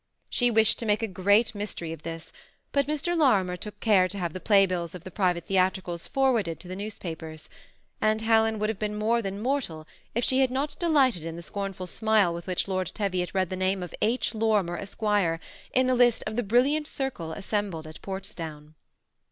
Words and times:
She 0.31 0.49
wished 0.49 0.79
to 0.79 0.87
make 0.87 1.03
a 1.03 1.07
great 1.07 1.53
mystery 1.53 1.93
of 1.93 2.01
this, 2.01 2.33
but 2.71 2.87
Mr. 2.87 3.15
Lorimer 3.15 3.55
took 3.55 3.79
care 3.79 4.07
to 4.07 4.17
have 4.17 4.33
the 4.33 4.39
playbills 4.39 4.95
of 4.95 5.03
the 5.03 5.11
private 5.11 5.45
theatricals 5.45 6.07
forwarded 6.07 6.59
to 6.59 6.67
the 6.67 6.75
newspapers; 6.75 7.49
and 8.01 8.19
Helen 8.19 8.57
would 8.57 8.67
have 8.69 8.79
been 8.79 8.97
more 8.97 9.21
than 9.21 9.39
mortal, 9.39 9.85
if 10.15 10.23
she 10.23 10.39
had 10.39 10.49
not 10.49 10.75
delighted 10.79 11.23
in 11.23 11.35
the 11.35 11.43
scornful 11.43 11.85
smile 11.85 12.33
with 12.33 12.47
which 12.47 12.67
Lord 12.67 12.91
Teviot 12.95 13.35
read 13.35 13.51
the 13.51 13.55
name 13.55 13.83
of 13.83 13.93
H. 14.01 14.33
Lorimer, 14.33 14.75
Esq., 14.79 15.03
in 15.71 15.85
the 15.85 15.93
list 15.93 16.23
of 16.25 16.33
^^ 16.33 16.35
the 16.35 16.41
brilliant 16.41 16.87
circle" 16.87 17.33
as 17.33 17.45
sembled 17.45 17.85
at 17.85 18.01
Portsdown. 18.01 18.73